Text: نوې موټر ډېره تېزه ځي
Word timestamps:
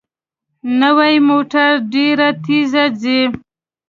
نوې 0.81 1.13
موټر 1.27 1.69
ډېره 1.93 2.27
تېزه 2.43 2.83
ځي 3.01 3.19